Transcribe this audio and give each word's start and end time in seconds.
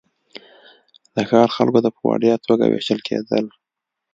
د 1.15 1.17
ښار 1.29 1.49
خلکو 1.57 1.79
ته 1.85 1.89
په 1.95 2.01
وړیا 2.11 2.35
توګه 2.47 2.65
وېشل 2.67 2.99
کېدل. 3.07 3.45